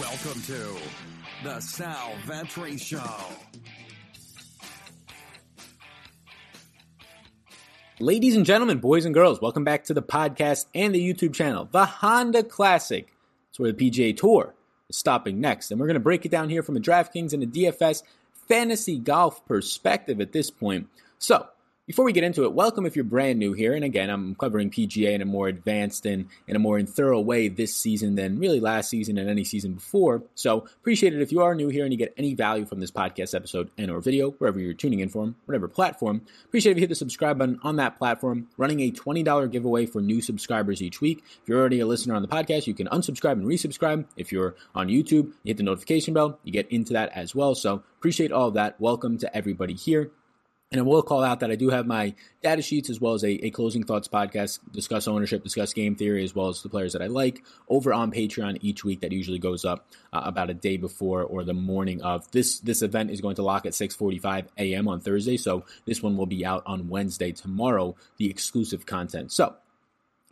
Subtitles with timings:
[0.00, 0.76] Welcome to
[1.42, 3.00] the Sal Vetri Show.
[7.98, 11.66] Ladies and gentlemen, boys and girls, welcome back to the podcast and the YouTube channel,
[11.70, 13.08] the Honda Classic.
[13.48, 14.54] It's where the PGA Tour
[14.90, 15.70] is stopping next.
[15.70, 18.02] And we're going to break it down here from a DraftKings and a DFS
[18.48, 20.88] fantasy golf perspective at this point.
[21.18, 21.46] So,
[21.86, 23.72] before we get into it, welcome if you're brand new here.
[23.72, 27.46] And again, I'm covering PGA in a more advanced and in a more thorough way
[27.46, 30.24] this season than really last season and any season before.
[30.34, 32.90] So appreciate it if you are new here and you get any value from this
[32.90, 36.22] podcast episode and or video, wherever you're tuning in from, whatever platform.
[36.44, 38.48] Appreciate if you hit the subscribe button on that platform.
[38.56, 41.22] Running a $20 giveaway for new subscribers each week.
[41.40, 44.06] If you're already a listener on the podcast, you can unsubscribe and resubscribe.
[44.16, 46.40] If you're on YouTube, you hit the notification bell.
[46.42, 47.54] You get into that as well.
[47.54, 48.80] So appreciate all of that.
[48.80, 50.10] Welcome to everybody here.
[50.72, 53.22] And I will call out that I do have my data sheets as well as
[53.22, 56.92] a, a, closing thoughts podcast, discuss ownership, discuss game theory, as well as the players
[56.94, 59.00] that I like over on Patreon each week.
[59.02, 62.58] That usually goes up uh, about a day before or the morning of this.
[62.58, 64.88] This event is going to lock at 6:45 a.m.
[64.88, 67.94] on Thursday, so this one will be out on Wednesday tomorrow.
[68.16, 69.30] The exclusive content.
[69.30, 69.54] So,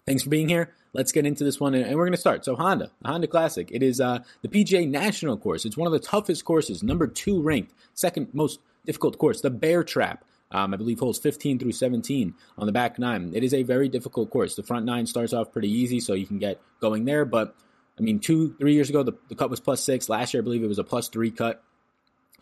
[0.04, 0.74] thanks for being here.
[0.94, 2.44] Let's get into this one, and we're going to start.
[2.44, 3.68] So, Honda, the Honda Classic.
[3.70, 5.64] It is uh, the PGA National course.
[5.64, 9.40] It's one of the toughest courses, number two ranked, second most difficult course.
[9.40, 10.24] The Bear Trap.
[10.50, 13.32] Um, I believe holds 15 through 17 on the back nine.
[13.34, 14.54] It is a very difficult course.
[14.54, 17.24] The front nine starts off pretty easy, so you can get going there.
[17.24, 17.56] But
[17.98, 20.08] I mean, two, three years ago, the, the cut was plus six.
[20.08, 21.62] Last year, I believe it was a plus three cut.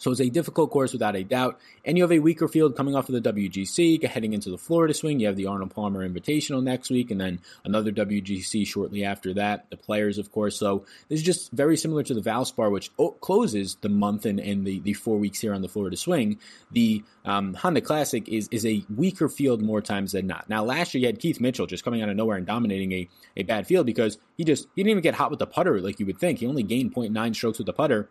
[0.02, 1.60] So it's a difficult course without a doubt.
[1.84, 4.92] And you have a weaker field coming off of the WGC, heading into the Florida
[4.94, 5.20] swing.
[5.20, 9.70] You have the Arnold Palmer Invitational next week, and then another WGC shortly after that.
[9.70, 10.58] The players, of course.
[10.58, 14.66] So this is just very similar to the Valspar, which closes the month and, and
[14.66, 16.40] the, the four weeks here on the Florida swing.
[16.72, 20.48] The um, Honda Classic is is a weaker field more times than not.
[20.48, 23.08] Now, last year you had Keith Mitchell just coming out of nowhere and dominating a,
[23.36, 26.00] a bad field because he just he didn't even get hot with the putter like
[26.00, 26.40] you would think.
[26.40, 28.08] He only gained 0.9 strokes with the putter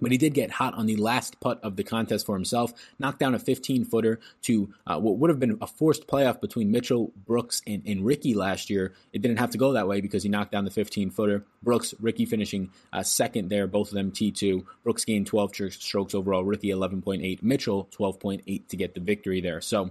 [0.00, 3.18] but he did get hot on the last putt of the contest for himself, knocked
[3.18, 7.12] down a 15 footer to uh, what would have been a forced playoff between Mitchell,
[7.16, 8.92] Brooks, and, and Rickie last year.
[9.12, 11.44] It didn't have to go that way because he knocked down the 15 footer.
[11.62, 14.64] Brooks, Rickie finishing uh, second there, both of them T2.
[14.84, 19.60] Brooks gained 12 strokes overall, Rickie 11.8, Mitchell 12.8 to get the victory there.
[19.60, 19.90] So,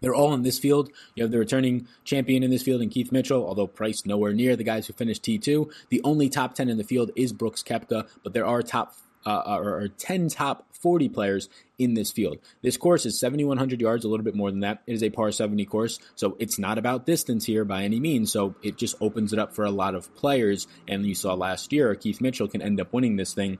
[0.00, 0.90] they're all in this field.
[1.14, 4.54] You have the returning champion in this field in Keith Mitchell, although Price nowhere near
[4.54, 5.72] the guys who finished T2.
[5.88, 8.94] The only top 10 in the field is Brooks Koepka, but there are top
[9.26, 11.48] uh, or, or 10 top 40 players
[11.78, 12.38] in this field.
[12.62, 14.82] This course is 7,100 yards, a little bit more than that.
[14.86, 18.30] It is a par 70 course, so it's not about distance here by any means.
[18.30, 20.66] So it just opens it up for a lot of players.
[20.86, 23.58] And you saw last year, Keith Mitchell can end up winning this thing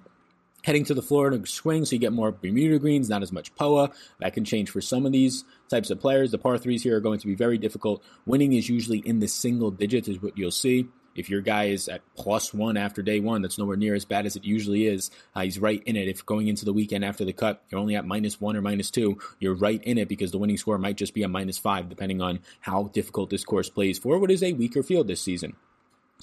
[0.65, 3.91] heading to the Florida swing, so you get more Bermuda greens, not as much POA.
[4.19, 6.31] That can change for some of these types of players.
[6.31, 8.03] The par threes here are going to be very difficult.
[8.27, 10.89] Winning is usually in the single digits, is what you'll see.
[11.15, 14.27] If your guy is at plus one after day one, that's nowhere near as bad
[14.27, 15.11] as it usually is.
[15.35, 16.09] Uh, he's right in it.
[16.09, 18.91] If going into the weekend after the cut, you're only at minus one or minus
[18.91, 21.89] two, you're right in it because the winning score might just be a minus five,
[21.89, 25.55] depending on how difficult this course plays for what is a weaker field this season.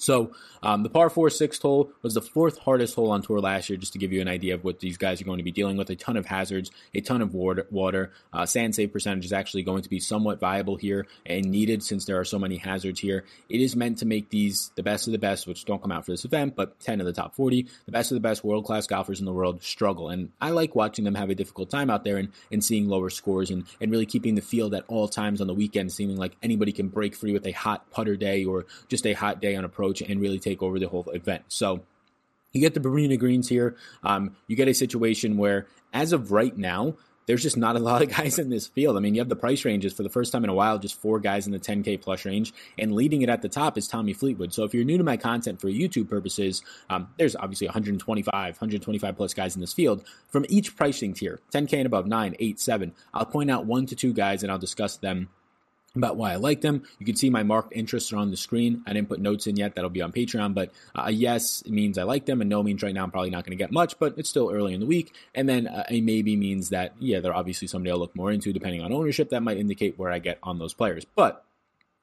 [0.02, 0.32] So
[0.64, 3.76] um, the par four sixth hole was the fourth hardest hole on tour last year,
[3.76, 5.76] just to give you an idea of what these guys are going to be dealing
[5.76, 5.90] with.
[5.90, 8.10] A ton of hazards, a ton of water.
[8.32, 12.04] Uh, sand save percentage is actually going to be somewhat viable here and needed since
[12.04, 13.24] there are so many hazards here.
[13.48, 16.04] It is meant to make these the best of the best, which don't come out
[16.04, 18.64] for this event, but 10 of the top 40, the best of the best world
[18.64, 20.08] class golfers in the world struggle.
[20.08, 23.08] And I like watching them have a difficult time out there and, and seeing lower
[23.08, 26.32] scores and, and really keeping the field at all times on the weekend, seeming like
[26.42, 29.64] anybody can break free with a hot putter day or just a hot day on
[29.64, 31.44] approach approach and really take over the whole event.
[31.48, 31.82] So
[32.52, 33.76] you get the Bermuda Greens here.
[34.02, 38.02] Um, you get a situation where, as of right now, there's just not a lot
[38.02, 38.96] of guys in this field.
[38.96, 41.00] I mean, you have the price ranges for the first time in a while, just
[41.00, 44.12] four guys in the 10K plus range, and leading it at the top is Tommy
[44.12, 44.52] Fleetwood.
[44.52, 49.16] So if you're new to my content for YouTube purposes, um, there's obviously 125, 125
[49.16, 52.92] plus guys in this field from each pricing tier 10K and above, 9, 8, 7.
[53.14, 55.28] I'll point out one to two guys and I'll discuss them
[55.94, 56.84] about why I like them.
[56.98, 58.82] You can see my marked interests are on the screen.
[58.86, 59.74] I didn't put notes in yet.
[59.74, 60.54] That'll be on Patreon.
[60.54, 63.44] But a yes means I like them, and no means right now I'm probably not
[63.44, 65.14] going to get much, but it's still early in the week.
[65.34, 68.52] And then uh, a maybe means that, yeah, they're obviously somebody I'll look more into
[68.52, 69.30] depending on ownership.
[69.30, 71.04] That might indicate where I get on those players.
[71.04, 71.44] But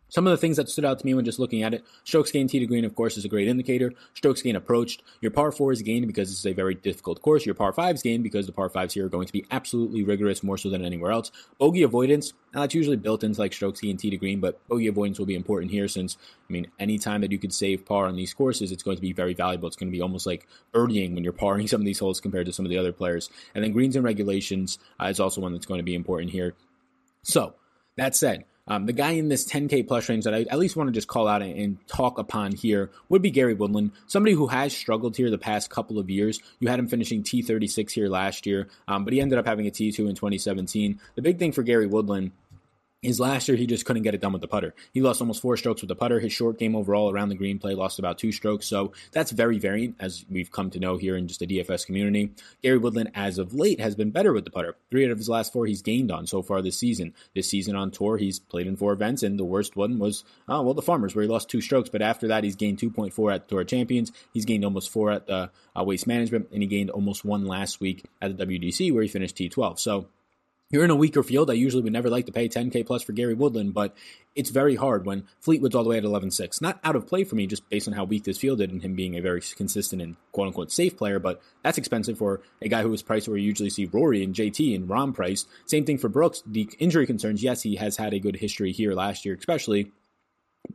[0.09, 2.31] some of the things that stood out to me when just looking at it, strokes
[2.31, 3.93] gained tee to green, of course, is a great indicator.
[4.13, 5.03] Strokes gained approached.
[5.21, 7.45] Your par four is gained because this is a very difficult course.
[7.45, 10.43] Your par fives gained because the par fives here are going to be absolutely rigorous,
[10.43, 11.31] more so than anywhere else.
[11.57, 14.87] Bogey avoidance, now that's usually built into like strokes gained tee to green, but bogey
[14.87, 16.17] avoidance will be important here since,
[16.49, 19.13] I mean, anytime that you could save par on these courses, it's going to be
[19.13, 19.67] very valuable.
[19.67, 22.47] It's going to be almost like birdieing when you're parring some of these holes compared
[22.47, 23.29] to some of the other players.
[23.53, 26.55] And then greens and regulations uh, is also one that's going to be important here.
[27.21, 27.53] So,
[27.97, 30.87] that said, Um, the guy in this 10K plus range that I at least want
[30.87, 34.75] to just call out and, talk upon here would be Gary Woodland, somebody who has
[34.75, 36.39] struggled here the past couple of years.
[36.59, 39.71] You had him finishing T36 here last year, um, but he ended up having a
[39.71, 40.99] T2 in 2017.
[41.15, 42.31] The big thing for Gary Woodland
[43.01, 44.73] his last year, he just couldn't get it done with the putter.
[44.93, 46.19] He lost almost four strokes with the putter.
[46.19, 48.67] His short game overall around the green play lost about two strokes.
[48.67, 52.31] So that's very variant, as we've come to know here in just the DFS community.
[52.61, 54.75] Gary Woodland, as of late, has been better with the putter.
[54.91, 57.13] Three out of his last four he's gained on so far this season.
[57.33, 60.61] This season on tour, he's played in four events, and the worst one was, oh,
[60.61, 61.89] well, the Farmers, where he lost two strokes.
[61.89, 64.11] But after that, he's gained 2.4 at the Tour Champions.
[64.33, 67.79] He's gained almost four at the uh, Waste Management, and he gained almost one last
[67.79, 69.79] week at the WGC, where he finished T12.
[69.79, 70.07] So
[70.71, 71.49] you're in a weaker field.
[71.49, 73.95] I usually would never like to pay 10K plus for Gary Woodland, but
[74.35, 76.61] it's very hard when Fleetwood's all the way at 11 6.
[76.61, 78.81] Not out of play for me, just based on how weak this field is and
[78.81, 82.67] him being a very consistent and quote unquote safe player, but that's expensive for a
[82.67, 85.47] guy who is priced where you usually see Rory and JT and Rahm priced.
[85.65, 86.43] Same thing for Brooks.
[86.45, 89.91] The injury concerns, yes, he has had a good history here last year, especially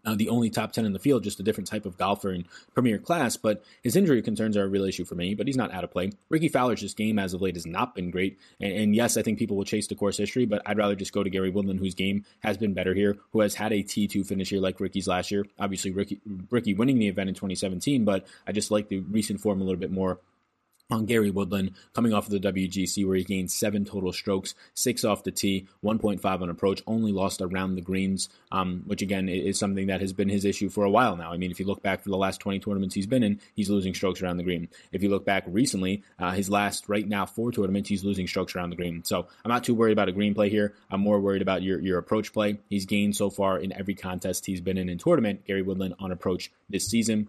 [0.04, 2.46] uh, the only top 10 in the field, just a different type of golfer in
[2.74, 3.36] premier class.
[3.36, 5.90] But his injury concerns are a real issue for me, but he's not out of
[5.90, 6.12] play.
[6.28, 8.38] Rickie Fowler's just game as of late has not been great.
[8.60, 11.12] And, and, yes, I think people will chase the course history, but I'd rather just
[11.12, 14.26] go to Gary Woodland, whose game has been better here, who has had a T2
[14.26, 15.46] finish here like Rickie's last year.
[15.58, 16.20] Obviously, Ricky,
[16.50, 19.80] Rickie winning the event in 2017, but I just like the recent form a little
[19.80, 20.18] bit more
[20.90, 25.04] on Gary Woodland coming off of the WGC where he gained seven total strokes, six
[25.04, 29.58] off the tee, 1.5 on approach, only lost around the greens, um, which again is
[29.58, 31.32] something that has been his issue for a while now.
[31.32, 33.70] I mean, if you look back for the last 20 tournaments he's been in, he's
[33.70, 34.68] losing strokes around the green.
[34.92, 38.54] If you look back recently, uh, his last right now four tournaments, he's losing strokes
[38.54, 39.04] around the green.
[39.04, 40.74] So I'm not too worried about a green play here.
[40.90, 42.58] I'm more worried about your, your approach play.
[42.68, 46.12] He's gained so far in every contest he's been in in tournament, Gary Woodland on
[46.12, 47.28] approach this season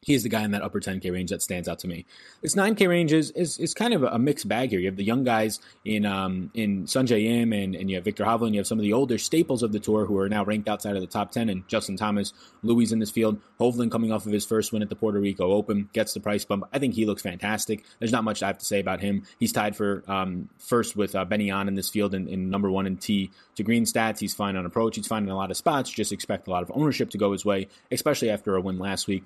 [0.00, 2.06] he is the guy in that upper 10K range that stands out to me.
[2.40, 4.78] This 9K range is, is, is kind of a mixed bag here.
[4.78, 8.24] You have the young guys in um, in Sungjae Im and, and you have Viktor
[8.24, 8.52] Hovland.
[8.52, 10.94] You have some of the older staples of the tour who are now ranked outside
[10.94, 13.40] of the top 10 and Justin Thomas, Louis in this field.
[13.58, 16.44] Hovland coming off of his first win at the Puerto Rico Open gets the price
[16.44, 16.64] bump.
[16.72, 17.84] I think he looks fantastic.
[17.98, 19.24] There's not much I have to say about him.
[19.40, 22.70] He's tied for um, first with uh, Ben An in this field in, in number
[22.70, 24.20] one in T to green stats.
[24.20, 24.94] He's fine on approach.
[24.94, 25.90] He's fine in a lot of spots.
[25.90, 29.08] Just expect a lot of ownership to go his way, especially after a win last
[29.08, 29.24] week.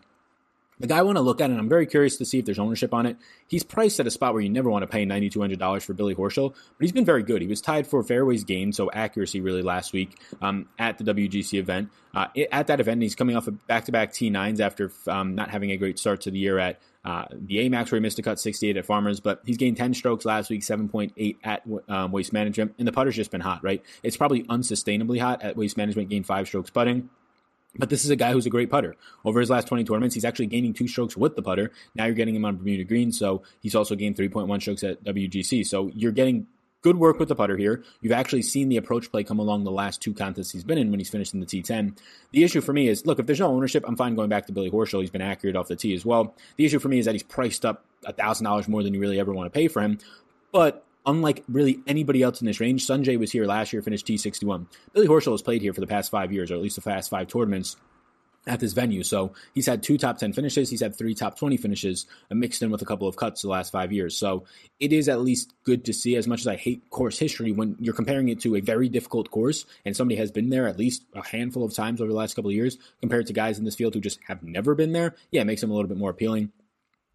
[0.83, 2.59] The guy I want to look at, and I'm very curious to see if there's
[2.59, 3.17] ownership on it.
[3.47, 6.51] He's priced at a spot where you never want to pay $9,200 for Billy Horschel,
[6.51, 7.41] but he's been very good.
[7.41, 11.57] He was tied for fairways gained, so accuracy really last week um, at the WGC
[11.57, 11.91] event.
[12.13, 15.77] Uh, at that event, he's coming off of back-to-back T9s after um, not having a
[15.77, 18.77] great start to the year at uh, the Amex where he missed a cut 68
[18.77, 22.89] at Farmers, but he's gained 10 strokes last week, 7.8 at um, Waste Management, and
[22.89, 23.85] the putter's just been hot, right?
[24.03, 27.09] It's probably unsustainably hot at Waste Management, gained five strokes putting.
[27.77, 28.97] But this is a guy who's a great putter.
[29.25, 31.71] Over his last 20 tournaments, he's actually gaining two strokes with the putter.
[31.95, 35.67] Now you're getting him on Bermuda Green, so he's also gained 3.1 strokes at WGC.
[35.67, 36.47] So you're getting
[36.83, 37.83] good work with the putter here.
[38.01, 40.91] You've actually seen the approach play come along the last two contests he's been in
[40.91, 41.97] when he's finished in the T10.
[42.33, 44.53] The issue for me is, look, if there's no ownership, I'm fine going back to
[44.53, 45.01] Billy Horschel.
[45.01, 46.35] He's been accurate off the tee as well.
[46.57, 49.33] The issue for me is that he's priced up $1,000 more than you really ever
[49.33, 49.99] want to pay for him.
[50.51, 54.67] But unlike really anybody else in this range, Sungjae was here last year, finished T61.
[54.93, 57.11] Billy Horschel has played here for the past five years, or at least the past
[57.11, 57.77] five tournaments
[58.47, 59.03] at this venue.
[59.03, 60.69] So he's had two top 10 finishes.
[60.69, 63.49] He's had three top 20 finishes uh, mixed in with a couple of cuts the
[63.49, 64.17] last five years.
[64.17, 64.45] So
[64.81, 67.77] it is at least good to see as much as I hate course history when
[67.79, 71.05] you're comparing it to a very difficult course and somebody has been there at least
[71.15, 73.77] a handful of times over the last couple of years compared to guys in this
[73.77, 75.15] field who just have never been there.
[75.31, 76.51] Yeah, it makes them a little bit more appealing.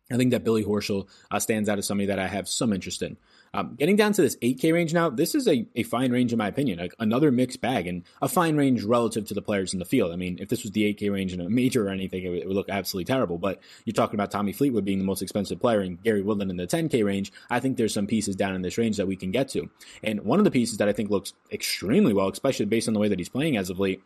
[0.09, 3.01] I think that Billy Horschel uh, stands out as somebody that I have some interest
[3.01, 3.17] in.
[3.53, 6.37] Um, getting down to this 8K range now, this is a, a fine range in
[6.37, 9.79] my opinion, like another mixed bag and a fine range relative to the players in
[9.79, 10.11] the field.
[10.11, 12.39] I mean, if this was the 8K range in a major or anything, it would,
[12.39, 13.37] it would look absolutely terrible.
[13.37, 16.57] But you're talking about Tommy Fleetwood being the most expensive player and Gary Woodland in
[16.57, 17.31] the 10K range.
[17.49, 19.69] I think there's some pieces down in this range that we can get to.
[20.03, 22.99] And one of the pieces that I think looks extremely well, especially based on the
[22.99, 24.01] way that he's playing as of late,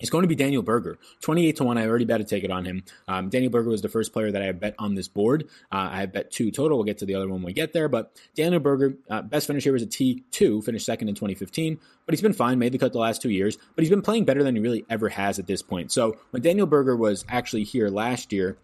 [0.00, 0.98] it's going to be Daniel Berger.
[1.20, 1.78] 28 to 1.
[1.78, 2.82] I already bet a ticket on him.
[3.06, 5.44] Um, Daniel Berger was the first player that I bet on this board.
[5.70, 6.76] Uh, I have bet two total.
[6.78, 7.88] We'll get to the other one when we get there.
[7.88, 11.78] But Daniel Berger, uh, best finish here was a T2, finished second in 2015.
[12.06, 13.56] But he's been fine, made the cut the last two years.
[13.74, 15.92] But he's been playing better than he really ever has at this point.
[15.92, 18.58] So when Daniel Berger was actually here last year,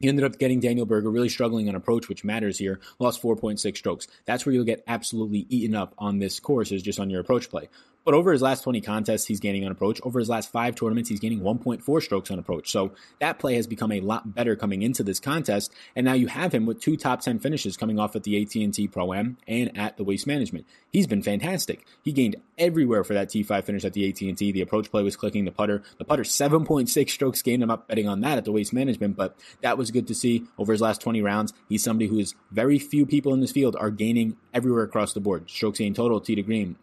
[0.00, 2.80] he ended up getting Daniel Berger really struggling on approach, which matters here.
[2.98, 4.08] Lost 4.6 strokes.
[4.24, 7.50] That's where you'll get absolutely eaten up on this course, is just on your approach
[7.50, 7.68] play.
[8.04, 10.00] But over his last 20 contests, he's gaining on approach.
[10.02, 12.70] Over his last five tournaments, he's gaining 1.4 strokes on approach.
[12.70, 15.72] So that play has become a lot better coming into this contest.
[15.94, 18.88] And now you have him with two top 10 finishes coming off at the AT&T
[18.88, 20.66] Pro-Am and at the Waste Management.
[20.90, 21.86] He's been fantastic.
[22.02, 24.52] He gained everywhere for that T5 finish at the AT&T.
[24.52, 25.82] The approach play was clicking the putter.
[25.98, 27.62] The putter 7.6 strokes gained.
[27.62, 30.44] I'm not betting on that at the Waste Management, but that was good to see
[30.58, 31.52] over his last 20 rounds.
[31.68, 35.20] He's somebody who is very few people in this field are gaining everywhere across the
[35.20, 35.50] board.
[35.50, 36.76] Strokes gained total, T to green,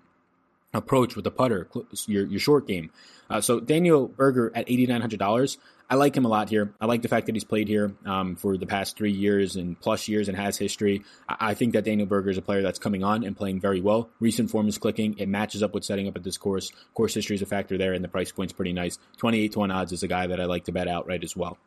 [0.73, 1.67] approach with the putter,
[2.07, 2.91] your, your short game.
[3.29, 5.57] Uh, so Daniel Berger at $8,900.
[5.89, 6.73] I like him a lot here.
[6.81, 9.79] I like the fact that he's played here um, for the past three years and
[9.79, 11.03] plus years and has history.
[11.29, 13.79] I, I, think that Daniel Berger is a player that's coming on and playing very
[13.79, 14.09] well.
[14.19, 15.17] Recent form is clicking.
[15.17, 16.73] It matches up with setting up at this course.
[16.93, 18.99] Course history is a factor there, and the price point's pretty nice.
[19.17, 21.57] 28 to 1 odds is a guy that I like to bet outright as well.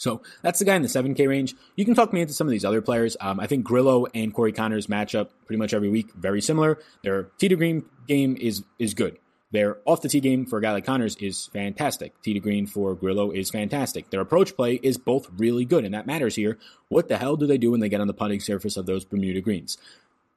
[0.00, 1.54] So that's the guy in the 7K range.
[1.76, 3.18] You can talk me into some of these other players.
[3.20, 6.78] Um, I think Grillo and Corey Conners match up pretty much every week, very similar.
[7.04, 9.18] Their tee to green game is is good.
[9.52, 12.14] Their off the tee game for a guy like Conners is fantastic.
[12.22, 14.08] Tee to green for Grillo is fantastic.
[14.08, 16.56] Their approach play is both really good, and that matters here.
[16.88, 19.04] What the hell do they do when they get on the putting surface of those
[19.04, 19.76] Bermuda greens?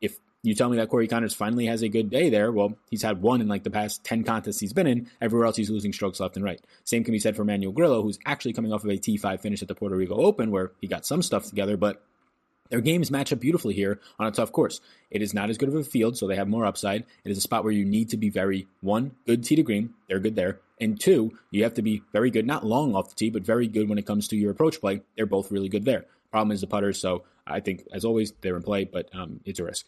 [0.02, 3.02] If you tell me that Corey Conners finally has a good day there, well, he's
[3.02, 5.10] had one in like the past 10 contests he's been in.
[5.22, 6.60] Everywhere else, he's losing strokes left and right.
[6.84, 9.62] Same can be said for Manuel Grillo, who's actually coming off of a T5 finish
[9.62, 12.04] at the Puerto Rico Open, where he got some stuff together, but
[12.70, 14.82] their games match up beautifully here on a tough course.
[15.10, 17.06] It is not as good of a field, so they have more upside.
[17.24, 19.94] It is a spot where you need to be very, one, good tee to green.
[20.10, 20.60] They're good there.
[20.82, 23.68] And two, you have to be very good, not long off the tee, but very
[23.68, 25.04] good when it comes to your approach play.
[25.16, 26.06] They're both really good there.
[26.32, 29.60] Problem is the putters, so I think, as always, they're in play, but um, it's
[29.60, 29.86] a risk.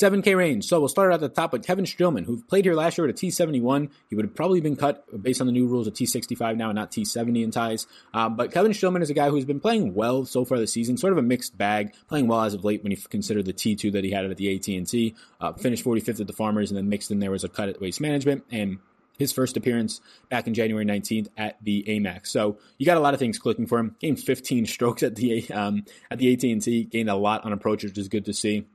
[0.00, 0.64] 7K range.
[0.64, 3.10] So we'll start at the top with Kevin Streelman, who played here last year at
[3.10, 3.90] a T71.
[4.08, 6.76] He would have probably been cut based on the new rules of T65 now and
[6.76, 7.86] not T70 in ties.
[8.14, 10.96] Um, but Kevin Streelman is a guy who's been playing well so far this season,
[10.96, 13.92] sort of a mixed bag, playing well as of late when you consider the T2
[13.92, 15.14] that he had at the AT&T.
[15.38, 17.78] Uh, finished 45th at the Farmers, and then mixed in there was a cut at
[17.78, 18.78] Waste Management and
[19.18, 22.28] his first appearance back in January 19th at the Amex.
[22.28, 23.96] So you got a lot of things clicking for him.
[24.00, 26.84] Gained 15 strokes at the um, at the AT&T.
[26.84, 28.66] Gained a lot on approach, which is good to see.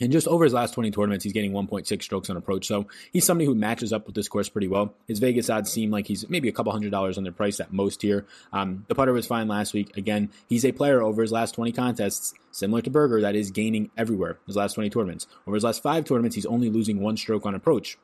[0.00, 2.66] And just over his last 20 tournaments, he's getting 1.6 strokes on approach.
[2.66, 4.94] So he's somebody who matches up with this course pretty well.
[5.06, 8.26] His Vegas odds seem like he's maybe a couple hundred dollars underpriced at most here.
[8.52, 9.96] Um, the putter was fine last week.
[9.96, 13.90] Again, he's a player over his last 20 contests, similar to Berger, that is gaining
[13.96, 15.26] everywhere his last 20 tournaments.
[15.46, 17.98] Over his last five tournaments, he's only losing one stroke on approach.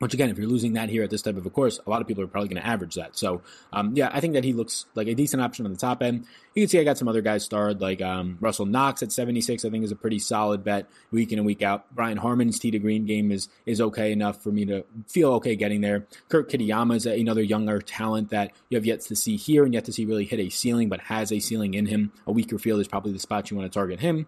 [0.00, 2.00] Which again, if you're losing that here at this type of a course, a lot
[2.00, 3.18] of people are probably going to average that.
[3.18, 6.02] So, um, yeah, I think that he looks like a decent option on the top
[6.02, 6.24] end.
[6.54, 9.62] You can see I got some other guys starred, like um, Russell Knox at 76.
[9.62, 11.94] I think is a pretty solid bet week in and week out.
[11.94, 15.54] Brian Harman's tee to green game is is okay enough for me to feel okay
[15.54, 16.06] getting there.
[16.30, 19.84] Kurt Kitayama is another younger talent that you have yet to see here and yet
[19.84, 22.10] to see really hit a ceiling, but has a ceiling in him.
[22.26, 24.26] A weaker field is probably the spot you want to target him.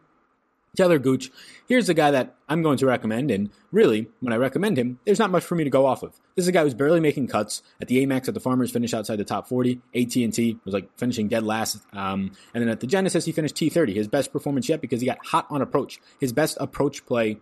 [0.74, 1.30] Talor Gooch,
[1.68, 5.18] here's a guy that I'm going to recommend, and really, when I recommend him, there's
[5.18, 6.12] not much for me to go off of.
[6.34, 8.94] This is a guy who's barely making cuts at the Amex at the Farmers, finished
[8.94, 9.82] outside the top 40.
[9.94, 13.94] AT&T was like finishing dead last, um, and then at the Genesis he finished T30,
[13.94, 16.00] his best performance yet because he got hot on approach.
[16.20, 17.36] His best approach play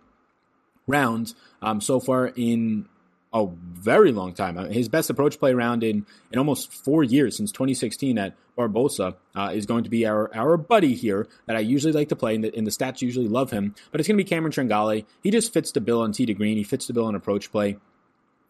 [0.85, 2.89] rounds um, so far in
[3.33, 4.57] a very long time.
[4.57, 9.15] Uh, his best approach play round in, in almost four years since 2016 at Barbasol
[9.35, 12.35] uh, is going to be our, our buddy here that I usually like to play,
[12.35, 13.73] and the, and the stats usually love him.
[13.91, 15.05] But it's going to be Cameron Tringale.
[15.23, 16.57] He just fits the bill on tee to green.
[16.57, 17.77] He fits the bill on approach play.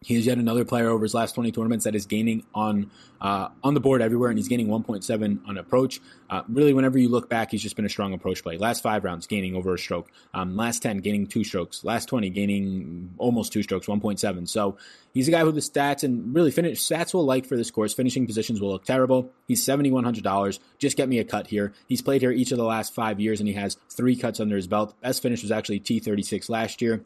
[0.04, 2.90] He is yet another player over his last 20 tournaments that is gaining on
[3.20, 6.00] uh, on the board everywhere, and he's gaining 1.7 on approach.
[6.28, 8.56] Uh, really, whenever you look back, he's just been a strong approach play.
[8.56, 10.10] Last five rounds, gaining over a stroke.
[10.34, 11.84] Um, last 10, gaining two strokes.
[11.84, 14.48] Last 20, gaining almost two strokes, 1.7.
[14.48, 14.76] So
[15.14, 17.94] he's a guy who the stats and really finish stats will like for this course.
[17.94, 19.30] Finishing positions will look terrible.
[19.46, 20.58] He's $7,100.
[20.78, 21.72] Just get me a cut here.
[21.86, 24.56] He's played here each of the last five years, and he has three cuts under
[24.56, 25.00] his belt.
[25.00, 27.04] Best finish was actually T36 last year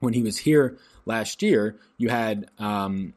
[0.00, 3.14] when he was here last year, you had um,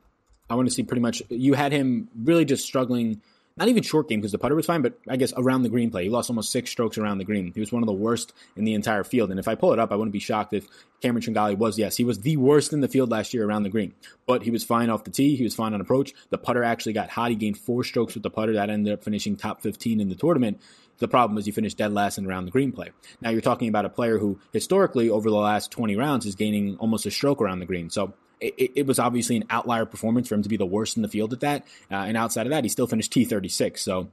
[0.50, 3.22] I want to see pretty much you had him really just struggling.
[3.58, 5.90] Not even short game because the putter was fine, but I guess around the green
[5.90, 6.04] play.
[6.04, 7.54] He lost almost six strokes around the green.
[7.54, 9.32] He was one of the worst in the entire field.
[9.32, 10.68] And if I pull it up, I wouldn't be shocked if
[11.02, 13.70] Cameron Tringale was, yes, he was the worst in the field last year around the
[13.70, 13.94] green.
[14.26, 15.38] But he was fine off the tee.
[15.38, 16.14] He was fine on approach.
[16.32, 17.30] The putter actually got hot.
[17.30, 18.52] He gained four strokes with the putter.
[18.56, 20.60] That ended up finishing top 15 in the tournament.
[20.98, 22.92] The problem is he finished dead last in around the green play.
[23.22, 26.76] Now you're talking about a player who historically over the last 20 rounds is gaining
[26.78, 27.90] almost a stroke around the green.
[27.90, 31.02] So it, it, was obviously an outlier performance for him to be the worst in
[31.02, 31.66] the field at that.
[31.92, 33.80] Uh, and outside of that, he still finished T36.
[33.80, 34.10] So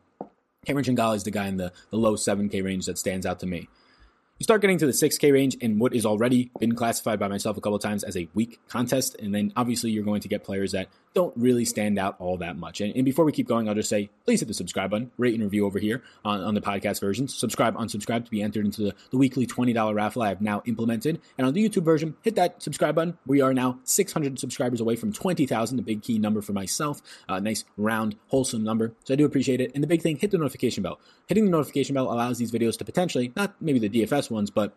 [0.66, 3.46] Cameron Tringale is the guy in the, the low 7K range that stands out to
[3.46, 3.68] me.
[4.42, 7.56] You start getting to the 6K range in what is already been classified by myself
[7.56, 9.14] a couple times as a weak contest.
[9.20, 12.56] And then obviously you're going to get players that don't really stand out all that
[12.56, 12.80] much.
[12.80, 15.34] And, and, before we keep going, I'll just say please hit the subscribe button, rate
[15.34, 17.28] and review over here on, on the podcast version.
[17.28, 21.20] Subscribe, unsubscribe to be entered into the, the weekly $20 raffle I have now implemented.
[21.36, 23.18] And on the YouTube version, hit that subscribe button.
[23.26, 27.02] We are now 600 subscribers away from 20,000, the big key number for myself.
[27.28, 28.94] A uh, nice, round, wholesome number.
[29.04, 29.72] So I do appreciate it.
[29.74, 30.98] And the big thing, hit the notification bell.
[31.28, 34.74] Hitting the notification bell allows these videos to potentially, not maybe the DFS ones, but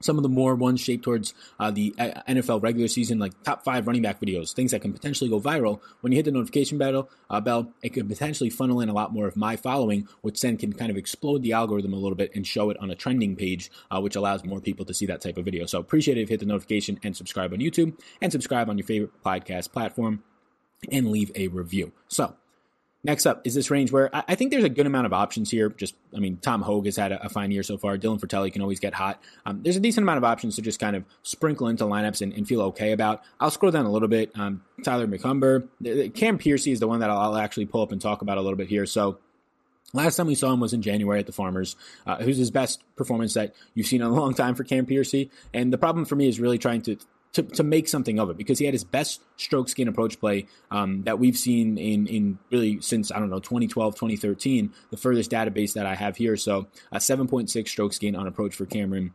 [0.00, 3.64] some of the more ones shaped towards uh, the uh, NFL regular season, like top
[3.64, 5.80] five running back videos, things that can potentially go viral.
[6.00, 9.12] When you hit the notification bell, uh, bell, it could potentially funnel in a lot
[9.12, 12.30] more of my following, which then can kind of explode the algorithm a little bit
[12.34, 15.22] and show it on a trending page, uh, which allows more people to see that
[15.22, 15.64] type of video.
[15.66, 18.76] So appreciate it if you hit the notification and subscribe on YouTube and subscribe on
[18.76, 20.22] your favorite podcast platform
[20.92, 21.92] and leave a review.
[22.08, 22.36] So
[23.06, 25.68] Next up is this range where I think there's a good amount of options here.
[25.68, 27.96] Just, I mean, Tom Hoge has had a, a fine year so far.
[27.96, 29.22] Dylan Frittelli can always get hot.
[29.44, 32.32] Um, there's a decent amount of options to just kind of sprinkle into lineups and,
[32.32, 33.22] and feel okay about.
[33.38, 34.32] I'll scroll down a little bit.
[34.34, 35.68] Um, Tyler McCumber,
[36.14, 38.40] Cam Piercy is the one that I'll, I'll actually pull up and talk about a
[38.40, 38.86] little bit here.
[38.86, 39.18] So
[39.92, 41.76] Last time we saw him was in January at the Farmers.
[42.06, 45.30] Uh, was his best performance that you've seen in a long time for Cam Piercy.
[45.54, 46.96] And the problem for me is really trying to
[47.36, 50.46] to, to make something of it because he had his best stroke gain approach play
[50.70, 55.30] um, that we've seen in, in really since, I don't know, 2012, 2013, the furthest
[55.30, 56.38] database that I have here.
[56.38, 59.12] So a 7.6 strokes gain on approach for Cameron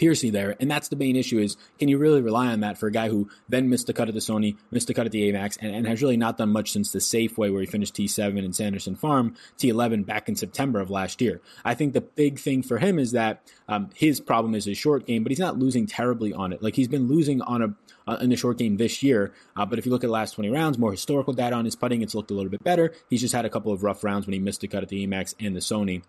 [0.00, 0.56] Piercy there.
[0.58, 3.10] And that's the main issue is can you really rely on that for a guy
[3.10, 5.76] who then missed the cut at the Sony, missed the cut at the Amex, and,
[5.76, 8.96] and has really not done much since the Safeway where he finished T7 in Sanderson
[8.96, 11.42] Farm, T11 back in September of last year.
[11.66, 15.06] I think the big thing for him is that um, his problem is his short
[15.06, 16.62] game, but he's not losing terribly on it.
[16.62, 17.74] Like he's been losing on a
[18.06, 19.32] uh, in the short game this year.
[19.54, 21.76] Uh, but if you look at the last 20 rounds, more historical data on his
[21.76, 22.92] putting, it's looked a little bit better.
[23.10, 25.06] He's just had a couple of rough rounds when he missed a cut at the
[25.06, 26.02] Amex and the Sony.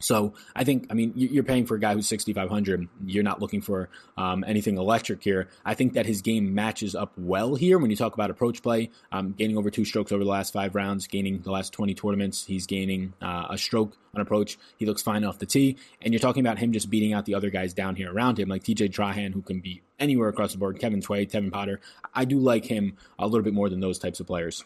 [0.00, 2.86] So I think, I mean, you're paying for a guy who's 6,500.
[3.04, 5.48] You're not looking for um, anything electric here.
[5.64, 8.90] I think that his game matches up well here when you talk about approach play.
[9.10, 12.44] Um, gaining over two strokes over the last five rounds, gaining the last 20 tournaments.
[12.46, 14.56] He's gaining uh, a stroke on approach.
[14.76, 15.78] He looks fine off the tee.
[16.00, 18.48] And you're talking about him just beating out the other guys down here around him,
[18.48, 21.80] like DJ Trahan, who can be anywhere across the board, Kevin Tway, Tevin Potter.
[22.14, 24.64] I do like him a little bit more than those types of players.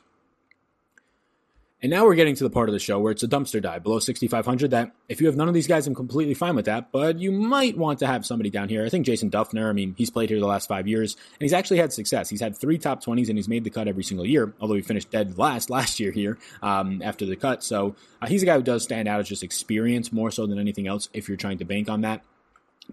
[1.83, 3.83] And now we're getting to the part of the show where it's a dumpster dive
[3.83, 6.93] below 6,500 that if you have none of these guys, I'm completely fine with that.
[6.93, 8.87] But you might want to have somebody down here.
[8.87, 11.53] I think Jason Dufner, I mean, he's played here the last five years and he's
[11.53, 12.29] actually had success.
[12.29, 14.83] He's had three top 20s and he's made the cut every single year, although he
[14.83, 17.65] finished dead last last year here um, after the cut.
[17.65, 20.61] So uh, he's a guy who does stand out as just experience more so than
[20.61, 22.23] anything else if you're trying to bank on that.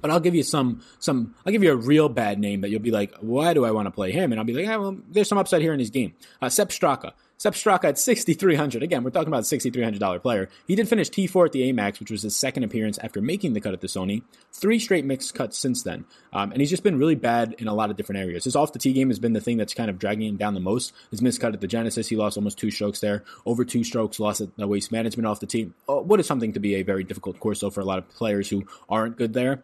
[0.01, 2.79] But I'll give you some some I'll give you a real bad name that you'll
[2.79, 4.31] be like, why do I want to play him?
[4.31, 6.13] And I'll be like, yeah, well, there's some upside here in his game.
[6.41, 7.13] Uh, Sepp Straka.
[7.39, 8.83] Sepp Straka at 6,300.
[8.83, 10.49] Again, we're talking about a $6,300 player.
[10.67, 13.61] He did finish T4 at the Amex, which was his second appearance after making the
[13.61, 14.23] cut at the Sony.
[14.51, 16.03] Three straight mixed cuts since then.
[16.33, 18.43] Um, and he's just been really bad in a lot of different areas.
[18.43, 20.53] His off the tee game has been the thing that's kind of dragging him down
[20.53, 20.91] the most.
[21.11, 23.23] His missed cut at the Genesis, he lost almost two strokes there.
[23.45, 25.71] Over two strokes, lost at the waste management off the tee.
[25.87, 28.09] Oh, what is something to be a very difficult course, though, for a lot of
[28.09, 29.63] players who aren't good there.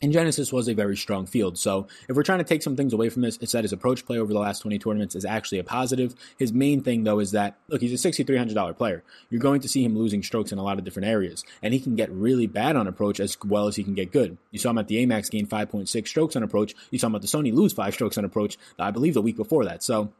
[0.00, 1.58] And Genesis was a very strong field.
[1.58, 4.06] So if we're trying to take some things away from this, it's that his approach
[4.06, 6.14] play over the last 20 tournaments is actually a positive.
[6.38, 9.02] His main thing, though, is that, look, he's a $6,300 player.
[9.28, 11.44] You're going to see him losing strokes in a lot of different areas.
[11.62, 14.38] And he can get really bad on approach as well as he can get good.
[14.52, 16.76] You saw him at the Amex gain 5.6 strokes on approach.
[16.92, 19.36] You saw him at the Sony lose five strokes on approach, I believe, the week
[19.36, 19.82] before that.
[19.82, 20.12] So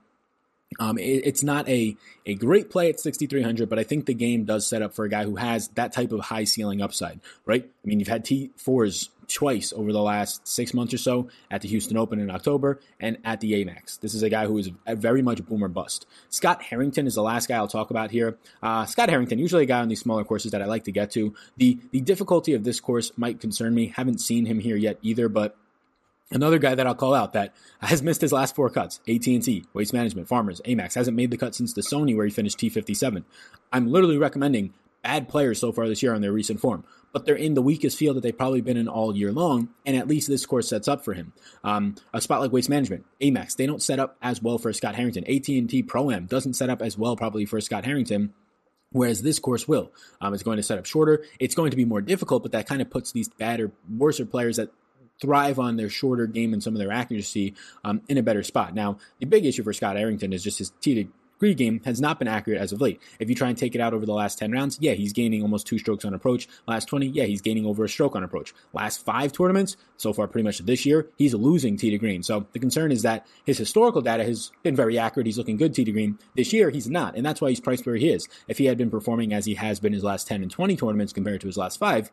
[0.79, 4.45] um, it, it's not a, a great play at 6,300, but I think the game
[4.45, 7.65] does set up for a guy who has that type of high ceiling upside, right?
[7.65, 11.69] I mean, you've had T4s twice over the last six months or so at the
[11.69, 14.01] Houston Open in October and at the Amex.
[14.01, 16.07] This is a guy who is very much boomer bust.
[16.31, 18.39] Scott Harrington is the last guy I'll talk about here.
[18.63, 21.11] Uh, Scott Harrington, usually a guy on these smaller courses that I like to get
[21.13, 21.35] to.
[21.59, 23.93] The the difficulty of this course might concern me.
[23.95, 25.57] Haven't seen him here yet either, but
[26.31, 29.95] Another guy that I'll call out that has missed his last four cuts, AT&T, Waste
[29.95, 33.25] Management, Farmers, Amex, hasn't made the cut since the Sony where he finished T57.
[33.73, 37.35] I'm literally recommending bad players so far this year on their recent form, but they're
[37.35, 40.29] in the weakest field that they've probably been in all year long, and at least
[40.29, 41.33] this course sets up for him.
[41.65, 44.97] Um, a spot like Waste Management, Amex, they don't set up as well for Scott
[44.97, 45.25] Harrington.
[45.25, 48.35] AT&T Pro-Am doesn't set up as well probably for Scott Harrington.
[48.91, 49.93] Whereas this course will.
[50.21, 51.23] Um, it's going to set up shorter.
[51.39, 54.19] It's going to be more difficult, but that kind of puts these bad or worse
[54.31, 54.71] players that
[55.21, 57.55] thrive on their shorter game and some of their accuracy
[57.85, 58.75] um, in a better spot.
[58.75, 62.01] Now, the big issue for Scott Harrington is just his tee to green game has
[62.01, 63.01] not been accurate as of late.
[63.19, 65.43] If you try and take it out over the last 10 rounds, yeah, he's gaining
[65.43, 66.49] almost two strokes on approach.
[66.67, 68.55] Last 20, yeah, he's gaining over a stroke on approach.
[68.73, 72.23] Last five tournaments, so far pretty much this year, he's losing tee to green.
[72.23, 75.27] So the concern is that his historical data has been very accurate.
[75.27, 76.19] He's looking good tee to green.
[76.37, 77.17] This year, he's not.
[77.17, 78.29] And that's why he's priced where he is.
[78.49, 81.13] If he had been performing as he has been his last 10 and 20 tournaments
[81.13, 82.11] compared to his last five,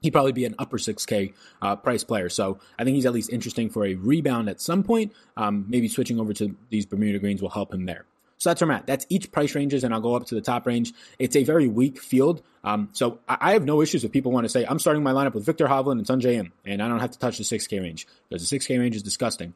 [0.00, 1.32] he'd probably be an upper 6K
[1.62, 2.28] uh, price player.
[2.28, 5.12] So I think he's at least interesting for a rebound at some point.
[5.36, 8.06] Um, maybe switching over to these Bermuda greens will help him there.
[8.40, 8.86] So that's where I'm at.
[8.86, 10.94] That's each price ranges, and I'll go up to the top range.
[11.18, 12.42] It's a very weak field.
[12.64, 15.34] Um, so I, have no issues if people want to say, I'm starting my lineup
[15.34, 18.06] with Viktor Hovland and Sungjae Im, and I don't have to touch the 6K range
[18.28, 19.54] because the 6K range is disgusting.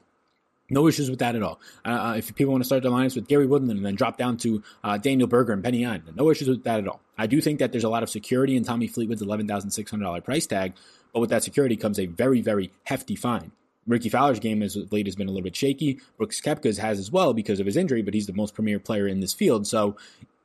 [0.71, 1.61] No issues with that at all.
[1.85, 4.17] Uh, uh if people want to start their alliance with Gary Woodland and then drop
[4.17, 7.01] down to uh, Daniel Berger and Penny no issues with that at all.
[7.19, 10.75] I do think that there's a lot of security in Tommy Fleetwood's $11,600 price tag,
[11.13, 13.53] but with that security comes a very, very hefty fine.
[13.87, 16.01] Rickie Fowler's game as late has been a little bit shaky.
[16.17, 19.07] Brooks Koepka's has as well because of his injury, but he's the most premier player
[19.07, 19.67] in this field.
[19.67, 19.97] So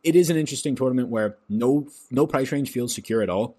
[0.04, 3.56] it is an interesting tournament where no no price range feels secure at all.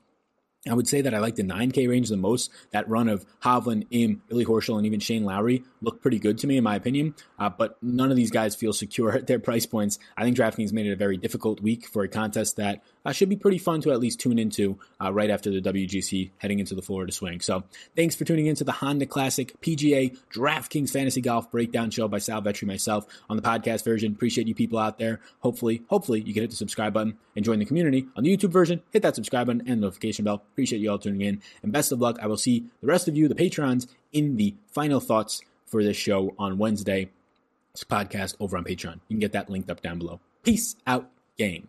[0.68, 2.50] I would say that I like the 9K range the most.
[2.72, 6.46] That run of Hovland, Im, Billy Horschel, and even Shane Lowry look pretty good to
[6.46, 7.14] me, in my opinion.
[7.38, 9.98] Uh, but none of these guys feel secure at their price points.
[10.18, 13.28] I think DraftKings made it a very difficult week for a contest that uh, should
[13.28, 16.74] be pretty fun to at least tune into uh, right after the WGC heading into
[16.74, 17.40] the Florida swing.
[17.40, 17.64] So
[17.96, 22.42] thanks for tuning into the Honda Classic PGA DraftKings Fantasy Golf Breakdown Show by Sal
[22.42, 24.12] Vetri myself on the podcast version.
[24.12, 25.20] Appreciate you people out there.
[25.40, 28.06] Hopefully, hopefully you can hit the subscribe button and join the community.
[28.16, 30.42] On the YouTube version, hit that subscribe button and notification bell.
[30.52, 31.42] Appreciate you all tuning in.
[31.62, 32.18] And best of luck.
[32.22, 35.96] I will see the rest of you, the Patrons, in the final thoughts for this
[35.96, 37.10] show on Wednesday.
[37.72, 38.94] This podcast over on Patreon.
[39.08, 40.20] You can get that linked up down below.
[40.42, 41.08] Peace out,
[41.38, 41.68] game.